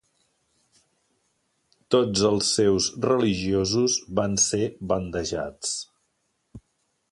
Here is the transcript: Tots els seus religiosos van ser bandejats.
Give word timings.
Tots 1.95 2.23
els 2.29 2.49
seus 2.57 2.89
religiosos 3.05 3.99
van 4.21 4.41
ser 4.47 4.65
bandejats. 4.95 5.77